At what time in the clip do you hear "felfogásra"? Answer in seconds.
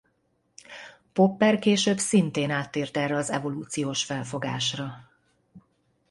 4.03-4.93